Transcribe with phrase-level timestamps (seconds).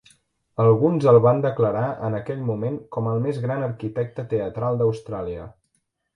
[0.61, 5.47] Alguns el van declarar en aquell moment com el més gran arquitecte teatral d'Austràlia.